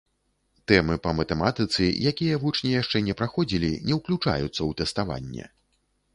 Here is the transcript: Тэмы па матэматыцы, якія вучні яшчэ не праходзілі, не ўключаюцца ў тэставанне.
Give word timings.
Тэмы 0.69 0.95
па 1.05 1.11
матэматыцы, 1.19 1.85
якія 2.13 2.39
вучні 2.45 2.73
яшчэ 2.81 3.03
не 3.09 3.13
праходзілі, 3.21 3.71
не 3.91 4.01
ўключаюцца 4.01 4.51
ў 4.51 4.71
тэставанне. 4.83 5.45